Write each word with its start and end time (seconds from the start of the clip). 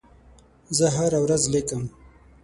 زه 0.77 0.87
هره 0.95 1.19
ورځ 1.25 1.43
لیکم. 1.53 1.83